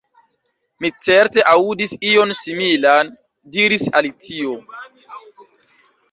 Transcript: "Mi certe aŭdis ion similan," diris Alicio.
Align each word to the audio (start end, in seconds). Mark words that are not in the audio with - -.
"Mi 0.83 0.89
certe 1.07 1.41
aŭdis 1.49 1.91
ion 2.11 2.33
similan," 2.39 3.11
diris 3.57 3.85
Alicio. 3.99 4.55